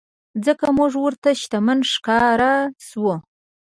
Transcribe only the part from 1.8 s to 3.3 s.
ښکاره شوو.